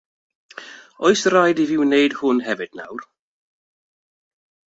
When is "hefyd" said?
2.47-2.73